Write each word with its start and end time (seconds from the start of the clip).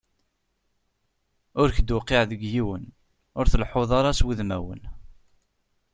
Ur 1.61 1.69
k-d-tewqiɛ 1.75 2.21
deg 2.31 2.41
yiwen, 2.53 2.83
ur 3.39 3.45
tleḥḥuḍ 3.47 3.91
ara 3.99 4.17
s 4.17 4.21
wudmawen. 4.25 4.81